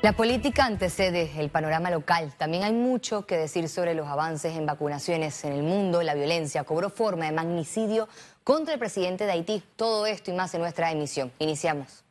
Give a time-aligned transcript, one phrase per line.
[0.00, 2.32] La política antecede el panorama local.
[2.38, 6.04] También hay mucho que decir sobre los avances en vacunaciones en el mundo.
[6.04, 8.08] La violencia cobró forma de magnicidio
[8.44, 9.60] contra el presidente de Haití.
[9.74, 11.32] Todo esto y más en nuestra emisión.
[11.40, 12.04] Iniciamos.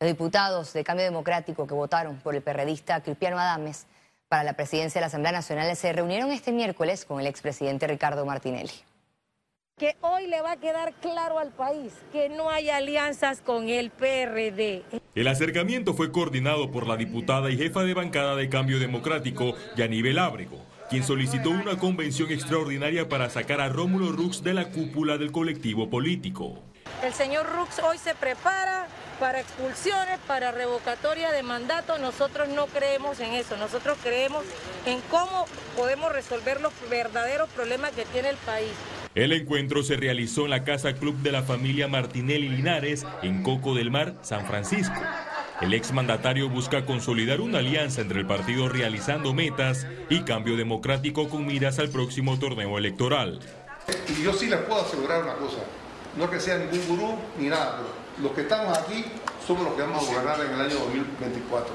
[0.00, 3.86] Los diputados de Cambio Democrático que votaron por el perredista Cristiano Adames
[4.28, 8.26] para la presidencia de la Asamblea Nacional se reunieron este miércoles con el expresidente Ricardo
[8.26, 8.72] Martinelli
[9.82, 13.90] que hoy le va a quedar claro al país que no hay alianzas con el
[13.90, 14.84] PRD.
[15.16, 20.20] El acercamiento fue coordinado por la diputada y jefa de bancada de Cambio Democrático, Yanivel
[20.20, 25.32] Ábrego, quien solicitó una convención extraordinaria para sacar a Rómulo Rux de la cúpula del
[25.32, 26.62] colectivo político.
[27.02, 28.86] El señor Rux hoy se prepara
[29.18, 31.98] para expulsiones, para revocatoria de mandato.
[31.98, 34.44] Nosotros no creemos en eso, nosotros creemos
[34.86, 38.70] en cómo podemos resolver los verdaderos problemas que tiene el país.
[39.14, 43.74] El encuentro se realizó en la Casa Club de la familia Martinelli Linares en Coco
[43.74, 44.98] del Mar, San Francisco.
[45.60, 51.44] El exmandatario busca consolidar una alianza entre el partido realizando metas y cambio democrático con
[51.44, 53.40] miras al próximo torneo electoral.
[54.08, 55.58] Y yo sí les puedo asegurar una cosa,
[56.16, 59.04] no que sea ningún gurú ni nada, pero los que estamos aquí
[59.46, 61.74] somos los que vamos a gobernar en el año 2024.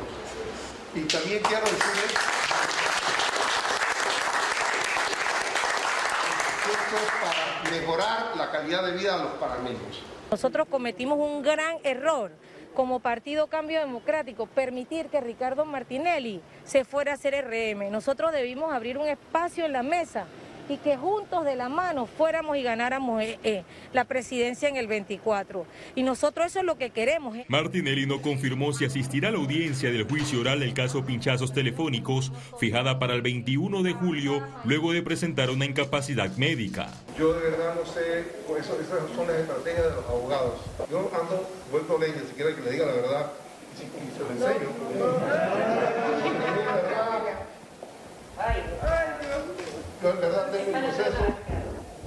[0.95, 2.17] Y también quiero decirles
[7.71, 10.03] mejorar la calidad de vida de los panameños.
[10.31, 12.31] Nosotros cometimos un gran error
[12.73, 17.89] como Partido Cambio Democrático, permitir que Ricardo Martinelli se fuera a hacer RM.
[17.91, 20.25] Nosotros debimos abrir un espacio en la mesa
[20.69, 24.87] y que juntos de la mano fuéramos y ganáramos eh, eh, la presidencia en el
[24.87, 25.65] 24.
[25.95, 27.37] Y nosotros eso es lo que queremos.
[27.37, 27.45] Eh.
[27.47, 32.31] Martinelli no confirmó si asistirá a la audiencia del juicio oral del caso pinchazos telefónicos,
[32.59, 36.87] fijada para el 21 de julio, luego de presentar una incapacidad médica.
[37.17, 38.19] Yo de verdad no sé,
[38.59, 40.53] eso, esas son las estrategias de los abogados.
[40.89, 43.31] Yo ando, voy con ella, si quiere que le diga la verdad,
[43.77, 44.67] y se lo enseño.
[50.01, 51.25] Yo en verdad tengo un proceso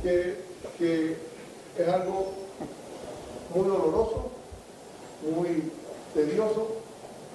[0.02, 1.16] que,
[1.78, 2.34] es algo
[3.54, 4.32] muy doloroso,
[5.22, 5.70] muy
[6.14, 6.82] tedioso,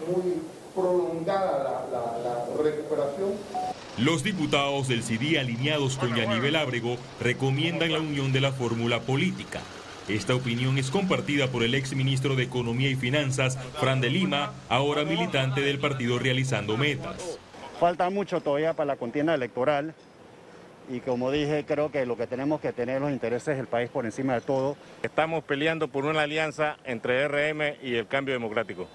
[0.08, 0.42] muy
[0.74, 3.34] prolongada la, recuperación.
[3.98, 9.62] Los diputados del CIDI alineados con Yanivel Ábrego recomiendan la unión de la fórmula política.
[10.08, 14.54] Esta opinión es compartida por el ex ministro de Economía y Finanzas, Fran de Lima,
[14.70, 17.40] ahora militante del partido realizando metas.
[17.80, 19.96] Falta mucho todavía para la contienda electoral
[20.90, 24.06] y como dije, creo que lo que tenemos que tener los intereses del país por
[24.06, 24.78] encima de todo.
[25.04, 28.88] Estamos peleando por una alianza entre RM y el Cambio Democrático.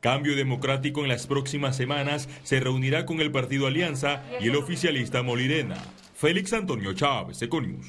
[0.00, 5.22] Cambio Democrático en las próximas semanas se reunirá con el Partido Alianza y el oficialista
[5.22, 5.76] Molirena.
[6.14, 7.86] Félix Antonio Chávez, Econius.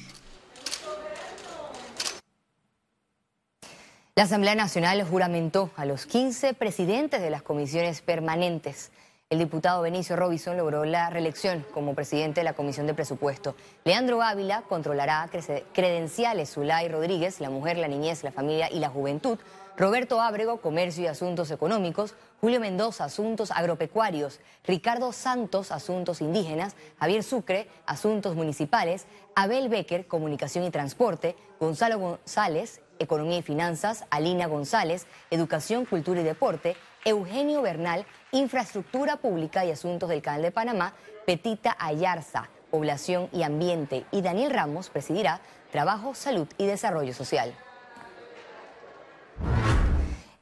[4.16, 8.90] La Asamblea Nacional juramentó a los 15 presidentes de las comisiones permanentes.
[9.30, 13.54] El diputado Benicio Robinson logró la reelección como presidente de la Comisión de Presupuesto.
[13.84, 15.30] Leandro Ávila controlará
[15.72, 19.38] credenciales Zulay Rodríguez, la mujer, la niñez, la familia y la juventud.
[19.76, 22.16] Roberto Ábrego, Comercio y Asuntos Económicos.
[22.40, 24.40] Julio Mendoza, Asuntos Agropecuarios.
[24.66, 26.74] Ricardo Santos, Asuntos Indígenas.
[26.98, 29.06] Javier Sucre, Asuntos Municipales.
[29.36, 31.36] Abel Becker, Comunicación y Transporte.
[31.60, 34.06] Gonzalo González, Economía y Finanzas.
[34.10, 36.74] Alina González, Educación, Cultura y Deporte.
[37.04, 40.94] Eugenio Bernal, Infraestructura Pública y Asuntos del Canal de Panamá,
[41.26, 45.40] Petita Ayarza, Población y Ambiente, y Daniel Ramos presidirá
[45.72, 47.54] Trabajo, Salud y Desarrollo Social.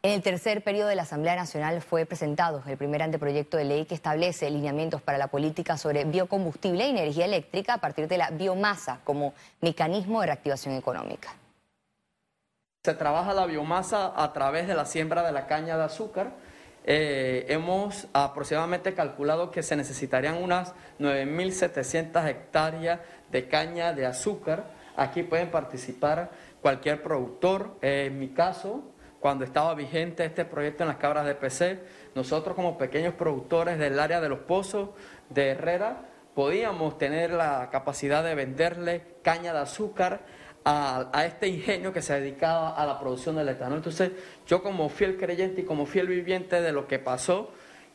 [0.01, 3.85] En el tercer periodo de la Asamblea Nacional fue presentado el primer anteproyecto de ley
[3.85, 8.31] que establece lineamientos para la política sobre biocombustible y energía eléctrica a partir de la
[8.31, 11.31] biomasa como mecanismo de reactivación económica.
[12.85, 16.31] Se trabaja la biomasa a través de la siembra de la caña de azúcar,
[16.91, 23.01] eh, hemos aproximadamente calculado que se necesitarían unas 9.700 hectáreas
[23.31, 24.71] de caña de azúcar.
[24.97, 26.31] Aquí pueden participar
[26.63, 27.77] cualquier productor.
[27.83, 28.85] Eh, en mi caso,
[29.21, 31.79] cuando estaba vigente este proyecto en las cabras de PC,
[32.15, 34.89] nosotros como pequeños productores del área de los pozos
[35.29, 40.21] de Herrera podíamos tener la capacidad de venderle caña de azúcar
[40.65, 43.79] a, este ingenio que se dedicaba a la producción del etanol.
[43.79, 44.13] Entonces,
[44.47, 47.53] yo como fiel creyente y como fiel viviente de lo que pasó,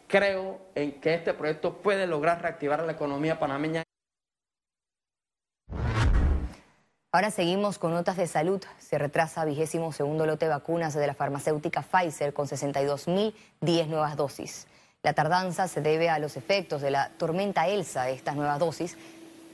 [0.07, 3.83] creo en que este proyecto puede lograr reactivar la economía panameña.
[7.11, 8.63] Ahora seguimos con notas de salud.
[8.79, 14.67] Se retrasa vigésimo segundo lote de vacunas de la farmacéutica Pfizer con 62.010 nuevas dosis.
[15.03, 18.97] La tardanza se debe a los efectos de la tormenta Elsa de estas nuevas dosis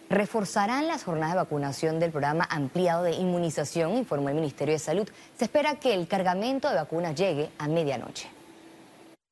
[0.09, 5.09] reforzarán las jornadas de vacunación del programa ampliado de inmunización, informó el Ministerio de Salud.
[5.37, 8.29] Se espera que el cargamento de vacunas llegue a medianoche.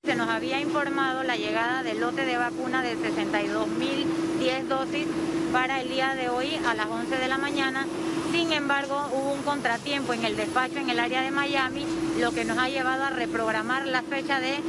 [0.04, 5.08] Se nos había informado la llegada del lote de vacuna de 62.010 dosis
[5.52, 7.86] para el día de hoy a las 11 de la mañana.
[8.32, 11.86] Sin embargo, hubo un contratiempo en el despacho en el área de Miami,
[12.20, 14.60] lo que nos ha llevado a reprogramar la fecha de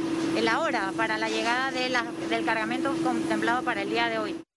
[0.41, 1.89] la hora para la llegada de
[2.29, 4.48] del cargamento contemplado para el día de hoy.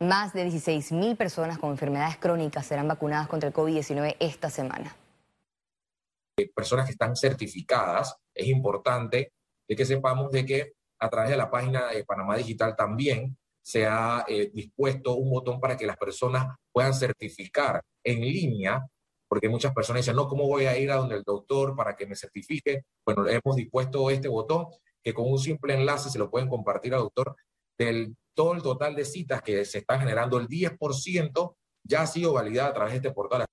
[0.00, 4.96] Más de 16.000 personas con enfermedades crónicas serán vacunadas contra el COVID-19 esta semana.
[6.54, 9.32] Personas que están certificadas, es importante
[9.68, 13.86] de que sepamos de que a través de la página de Panamá Digital también se
[13.86, 18.84] ha eh, dispuesto un botón para que las personas puedan certificar en línea,
[19.28, 22.06] porque muchas personas dicen, no, ¿cómo voy a ir a donde el doctor para que
[22.06, 22.82] me certifique?
[23.06, 24.66] Bueno, hemos dispuesto este botón
[25.02, 27.36] que con un simple enlace se lo pueden compartir al doctor
[27.78, 31.54] del todo el total de citas que se están generando, el 10%
[31.84, 33.44] ya ha sido validada a través de este portal.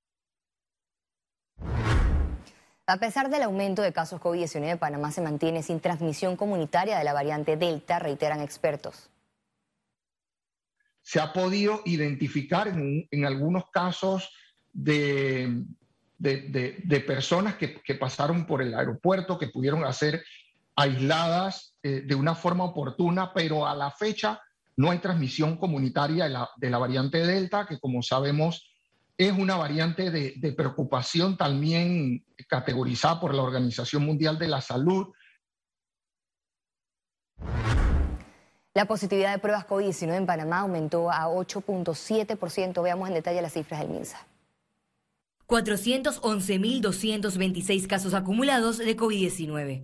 [2.87, 7.13] A pesar del aumento de casos COVID-19, Panamá se mantiene sin transmisión comunitaria de la
[7.13, 9.09] variante Delta, reiteran expertos.
[11.01, 14.33] Se ha podido identificar en, algunos casos
[14.73, 15.63] de,
[16.17, 20.23] de, personas que, pasaron por el aeropuerto, que pudieron ser
[20.75, 24.41] aisladas eh, de una forma oportuna, pero a la fecha
[24.77, 26.25] no hay transmisión comunitaria
[26.57, 28.67] de la, variante Delta, que como sabemos
[29.17, 35.07] es una variante de, preocupación también categorizada por la Organización Mundial de la Salud.
[38.73, 42.81] La positividad de pruebas COVID-19 en Panamá aumentó a 8.7%.
[42.81, 44.25] Veamos en detalle las cifras del MINSA.
[45.51, 49.83] 411.226 casos acumulados de COVID-19.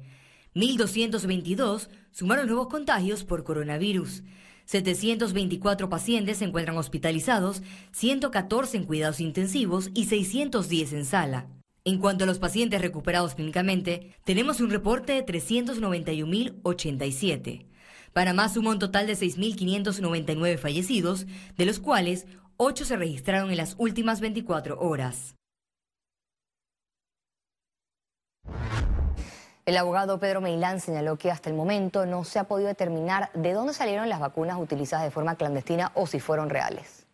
[0.55, 4.23] 1.222 sumaron nuevos contagios por coronavirus.
[4.67, 7.61] 724 pacientes se encuentran hospitalizados,
[7.93, 11.47] 114 en cuidados intensivos y 610 en sala.
[11.85, 17.65] En cuanto a los pacientes recuperados clínicamente, tenemos un reporte de 391.087.
[18.11, 22.27] Panamá suma un total de 6.599 fallecidos, de los cuales
[22.57, 25.37] 8 se registraron en las últimas 24 horas.
[29.67, 33.51] El abogado Pedro Meilán señaló que hasta el momento no se ha podido determinar de
[33.51, 37.05] dónde salieron las vacunas utilizadas de forma clandestina o si fueron reales.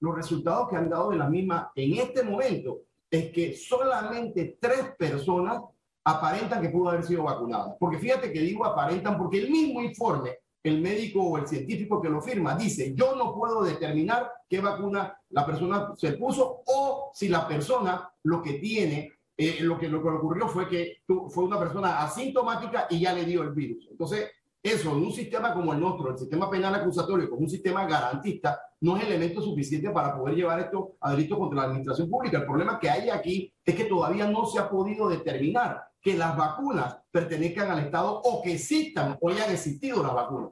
[0.00, 4.94] Los resultados que han dado de la misma en este momento es que solamente tres
[4.98, 5.62] personas
[6.04, 7.76] aparentan que pudo haber sido vacunadas.
[7.80, 12.10] Porque fíjate que digo aparentan porque el mismo informe, el médico o el científico que
[12.10, 17.30] lo firma, dice, yo no puedo determinar qué vacuna la persona se puso o si
[17.30, 21.60] la persona lo que tiene eh, lo, que, lo que ocurrió fue que fue una
[21.60, 23.86] persona asintomática y ya le dio el virus.
[23.88, 27.86] Entonces, eso en un sistema como el nuestro, el sistema penal acusatorio, como un sistema
[27.86, 32.38] garantista, no es elemento suficiente para poder llevar esto a delito contra la administración pública.
[32.38, 36.36] El problema que hay aquí es que todavía no se ha podido determinar que las
[36.36, 40.50] vacunas pertenezcan al Estado o que existan o hayan existido las vacunas.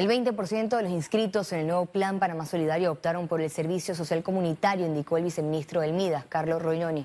[0.00, 3.94] El 20% de los inscritos en el nuevo Plan Panamá Solidario optaron por el servicio
[3.94, 7.04] social comunitario, indicó el viceministro del MIDA, Carlos Roñoni.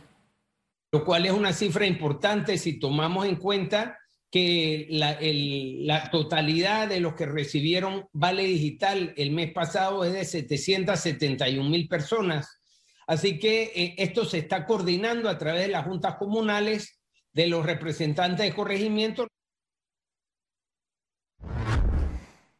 [0.93, 3.99] Lo cual es una cifra importante si tomamos en cuenta
[4.31, 11.69] que la, totalidad de los que recibieron Vale Digital el mes pasado es de 771
[11.69, 12.61] mil personas.
[13.07, 17.01] Así que eh, esto se está coordinando a través de las juntas comunales,
[17.33, 19.27] de los representantes de corregimiento.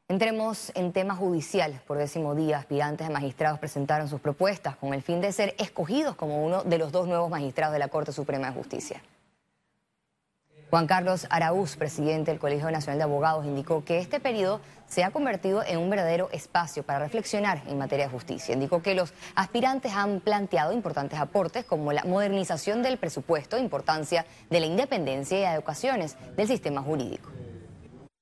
[0.08, 1.82] Entremos en tema judicial.
[1.88, 6.16] Por décimo día, aspirantes a magistrados presentaron sus propuestas con el fin de ser escogidos
[6.16, 9.02] como uno de los dos nuevos magistrados de la Corte Suprema de Justicia.
[10.70, 15.10] Juan Carlos Araúz, presidente del Colegio Nacional de Abogados, indicó que este periodo se ha
[15.10, 18.54] convertido en un verdadero espacio para reflexionar en materia de justicia.
[18.54, 24.60] Indicó que los aspirantes han planteado importantes aportes como la modernización del presupuesto, importancia de
[24.60, 27.32] la independencia y adecuaciones del sistema jurídico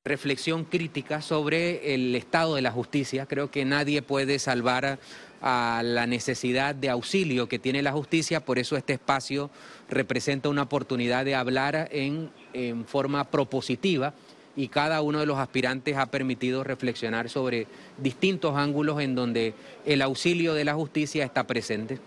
[0.06, 3.26] reflexión crítica sobre el estado de la justicia.
[3.26, 5.00] Creo que nadie puede salvar
[5.42, 9.50] a la necesidad de auxilio que tiene la justicia, por eso este espacio
[9.90, 14.14] representa una oportunidad de hablar en, en forma propositiva
[14.58, 17.68] y cada uno de los aspirantes ha permitido reflexionar sobre
[17.98, 19.54] distintos ángulos en donde
[19.86, 22.00] el auxilio de la justicia está presente.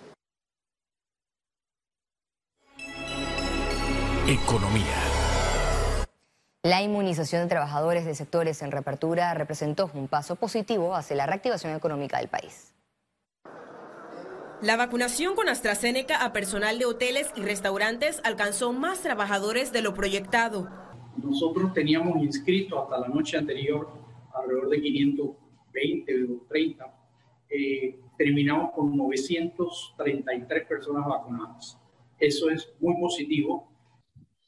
[4.28, 5.05] Economía.
[6.66, 11.76] La inmunización de trabajadores de sectores en reapertura representó un paso positivo hacia la reactivación
[11.76, 12.74] económica del país.
[14.62, 19.94] La vacunación con AstraZeneca a personal de hoteles y restaurantes alcanzó más trabajadores de lo
[19.94, 20.68] proyectado.
[21.16, 23.88] Nosotros teníamos inscrito hasta la noche anterior
[24.34, 26.94] alrededor de 520 o 30.
[27.48, 31.78] Eh, terminamos con 933 personas vacunadas.
[32.18, 33.70] Eso es muy positivo.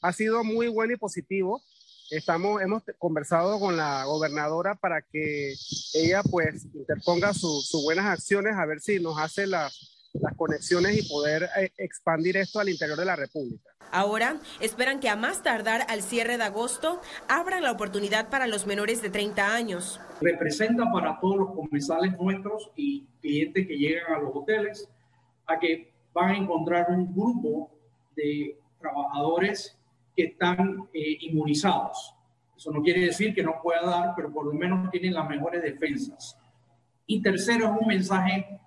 [0.03, 1.63] Ha sido muy bueno y positivo.
[2.11, 5.53] Estamos, hemos conversado con la gobernadora para que
[5.95, 11.09] ella pues interponga sus buenas acciones a ver si nos hace las, las conexiones y
[11.09, 13.71] poder eh, expandir esto al interior de la República.
[13.91, 18.67] Ahora esperan que a más tardar al cierre de agosto abran la oportunidad para los
[18.67, 20.01] menores de 30 años.
[20.21, 24.89] Representa para todos los comensales nuestros y clientes que llegan a los hoteles
[25.47, 27.71] a que van a encontrar un grupo
[28.17, 29.78] de trabajadores
[30.19, 32.13] que están eh, inmunizados.
[32.57, 35.63] Eso no quiere decir que no pueda dar, pero por lo menos tienen las mejores
[35.63, 36.37] defensas.
[37.07, 38.61] Y tercero, es un mensaje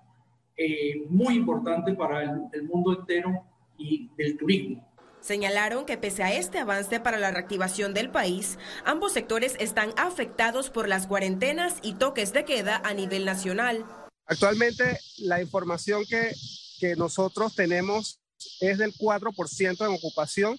[0.56, 3.44] eh, muy importante para el, mundo entero
[3.76, 4.88] y del turismo.
[5.20, 10.70] Señalaron que pese a este avance para la reactivación del país, ambos sectores están afectados
[10.70, 13.84] por las cuarentenas y toques de queda a nivel nacional.
[14.24, 14.84] Actualmente
[15.18, 16.32] la información que,
[16.80, 18.22] que nosotros tenemos
[18.60, 20.58] es del 4% en ocupación,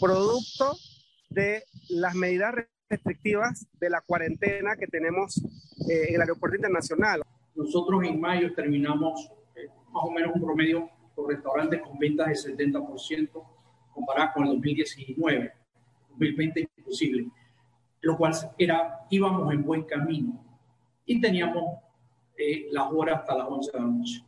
[0.00, 0.76] producto
[1.30, 2.54] de las medidas
[2.88, 5.38] restrictivas de la cuarentena que tenemos
[5.88, 7.22] eh, en el aeropuerto internacional.
[7.54, 12.52] Nosotros en mayo terminamos eh, más o menos un promedio por restaurantes con ventas de
[12.52, 13.30] 70%
[13.92, 15.52] comparado con el 2019,
[16.10, 17.28] 2020 imposible,
[18.00, 20.44] lo cual era, íbamos en buen camino
[21.06, 21.78] y teníamos
[22.36, 24.24] eh, las horas hasta las 11 de la noche.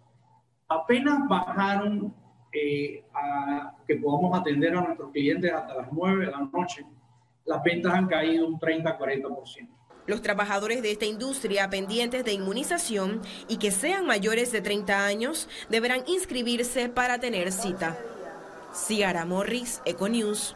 [0.69, 2.15] Apenas bajaron
[2.53, 6.85] eh, a que podamos atender a nuestros clientes hasta las 9 de la noche,
[7.45, 9.69] las ventas han caído un 30-40%.
[10.07, 15.49] Los trabajadores de esta industria pendientes de inmunización y que sean mayores de 30 años
[15.69, 17.99] deberán inscribirse para tener cita.
[18.73, 20.55] Ciara Morris, Econews.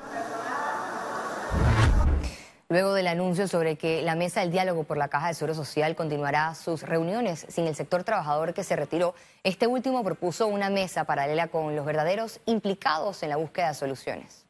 [2.70, 5.94] Luego del anuncio sobre que la mesa del diálogo por la Caja de Seguro Social
[5.94, 11.04] continuará sus reuniones sin el sector trabajador que se retiró, este último propuso una mesa
[11.04, 14.46] paralela con los verdaderos implicados en la búsqueda de soluciones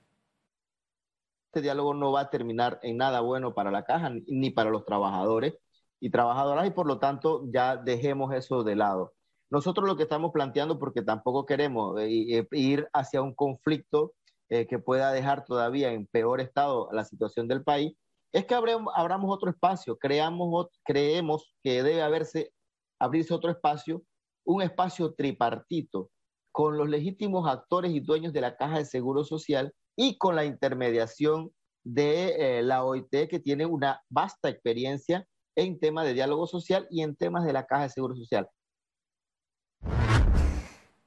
[1.51, 4.85] este diálogo no va a terminar en nada bueno para la caja ni para los
[4.85, 5.55] trabajadores
[5.99, 9.15] y trabajadoras y por lo tanto ya dejemos eso de lado.
[9.51, 14.13] Nosotros lo que estamos planteando, porque tampoco queremos eh, eh, ir hacia un conflicto
[14.49, 17.97] eh, que pueda dejar todavía en peor estado la situación del país,
[18.33, 22.53] es que abramos otro espacio, creemos que debe haberse,
[23.01, 24.03] abrirse otro espacio,
[24.45, 26.11] un espacio tripartito
[26.53, 30.45] con los legítimos actores y dueños de la caja de seguro social y con la
[30.45, 31.53] intermediación
[31.85, 37.03] de eh, la OIT, que tiene una vasta experiencia en temas de diálogo social y
[37.03, 38.49] en temas de la Caja de Seguro Social.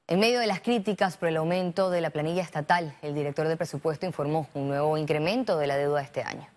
[0.06, 3.56] En medio de las críticas por el aumento de la planilla estatal, el director de
[3.56, 6.53] presupuesto informó un nuevo incremento de la deuda este año.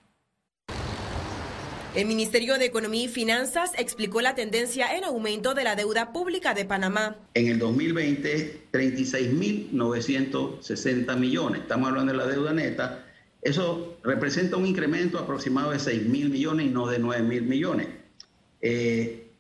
[1.98, 6.54] El Ministerio de Economía y Finanzas explicó la tendencia en aumento de la deuda pública
[6.54, 7.16] de Panamá.
[7.34, 11.62] En el 2020, 36.960 millones.
[11.62, 13.04] Estamos hablando de la deuda neta.
[13.42, 17.88] Eso representa un incremento aproximado de 6 mil millones y no de 9 mil millones.
[18.62, 19.32] Eh,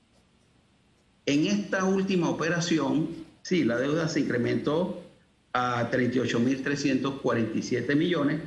[1.27, 3.09] en esta última operación,
[3.43, 5.03] sí, la deuda se incrementó
[5.53, 8.41] a 38.347 millones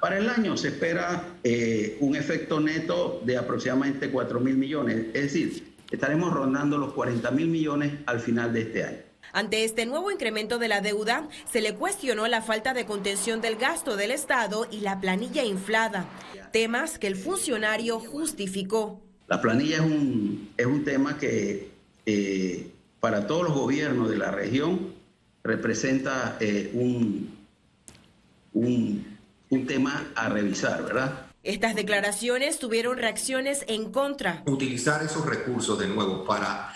[0.00, 5.22] para el año se espera eh, un efecto neto de aproximadamente 4 mil millones, es
[5.22, 8.98] decir, estaremos rondando los 40 mil millones al final de este año.
[9.32, 13.56] Ante este nuevo incremento de la deuda, se le cuestionó la falta de contención del
[13.56, 16.08] gasto del Estado y la planilla inflada,
[16.52, 19.02] temas que el funcionario justificó.
[19.26, 21.70] La planilla es un, es un tema que
[22.06, 24.94] eh, para todos los gobiernos de la región
[25.44, 27.36] representa eh, un,
[28.54, 29.17] un
[29.50, 31.26] un tema a revisar, ¿verdad?
[31.42, 34.42] Estas declaraciones tuvieron reacciones en contra.
[34.46, 36.74] Utilizar esos recursos de nuevo para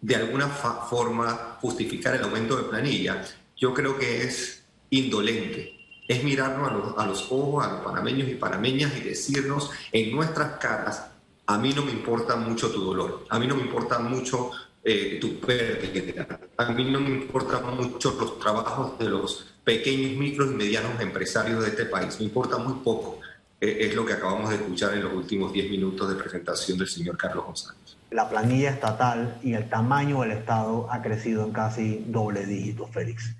[0.00, 3.24] de alguna forma justificar el aumento de planilla,
[3.56, 5.72] yo creo que es indolente.
[6.06, 10.14] Es mirarnos a los, a los ojos, a los panameños y panameñas y decirnos en
[10.14, 11.06] nuestras caras,
[11.46, 14.50] a mí no me importa mucho tu dolor, a mí no me importa mucho
[14.88, 20.52] eh, tu pérdida, a mí no me importan mucho los trabajos de los pequeños, micros
[20.52, 22.16] y medianos empresarios de este país.
[22.20, 23.18] Me importa muy poco.
[23.60, 26.86] Eh, es lo que acabamos de escuchar en los últimos 10 minutos de presentación del
[26.86, 27.96] señor Carlos González.
[28.12, 33.34] La planilla estatal y el tamaño del Estado ha crecido en casi doble dígito, Félix.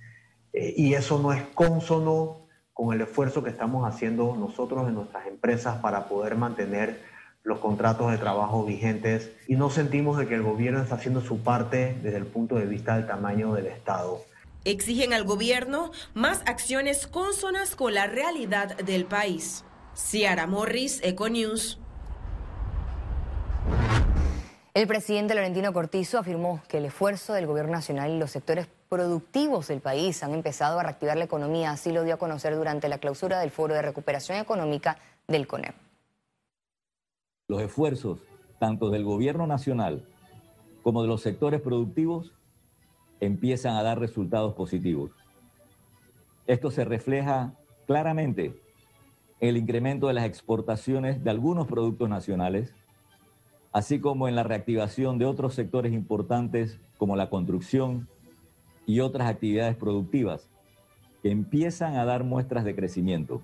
[0.53, 5.29] Eh, y eso no es consono con el esfuerzo que estamos haciendo nosotros en nuestras
[5.29, 7.01] empresas para poder mantener
[7.47, 11.39] los contratos de trabajo vigentes y no sentimos de que el gobierno está haciendo su
[11.39, 14.21] parte desde el punto de vista del tamaño del Estado.
[14.65, 19.65] Exigen al gobierno más acciones consonas con la realidad del país.
[19.95, 21.79] Ciara Morris, Econews.
[24.75, 29.69] El presidente Laurentino Cortizo afirmó que el esfuerzo del gobierno nacional y los sectores productivos
[29.69, 32.99] del país han empezado a reactivar la economía, así lo dio a conocer durante la
[32.99, 34.99] clausura del Foro de Recuperación Económica
[35.29, 35.86] del CONEP.
[37.49, 38.19] Los esfuerzos
[38.59, 40.05] tanto del gobierno nacional
[40.83, 42.33] como de los sectores productivos
[43.21, 45.13] empiezan a dar resultados positivos.
[46.49, 47.55] Esto se refleja
[47.87, 48.61] claramente
[49.39, 52.75] en el incremento de las exportaciones de algunos productos nacionales,
[53.71, 58.09] así como en la reactivación de otros sectores importantes como la construcción
[58.87, 60.49] y otras actividades productivas
[61.23, 63.43] que empiezan a dar muestras de crecimiento.